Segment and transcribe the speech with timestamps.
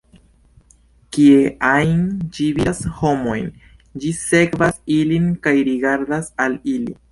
[1.17, 1.99] Kie ajn
[2.37, 3.47] ĝi vidas homojn,
[4.05, 7.01] ĝi sekvas ilin kaj rigardas al ili.